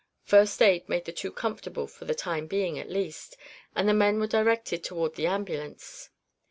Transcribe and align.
First 0.23 0.63
aid 0.63 0.89
made 0.89 1.05
the 1.05 1.11
two 1.11 1.31
comfortable 1.31 1.85
for 1.85 2.05
the 2.05 2.15
time 2.15 2.47
being 2.47 2.79
at 2.79 2.89
least 2.89 3.37
and 3.75 3.87
the 3.87 3.93
men 3.93 4.19
were 4.19 4.25
directed 4.25 4.83
toward 4.83 5.13
the 5.13 5.27
ambulance. 5.27 6.09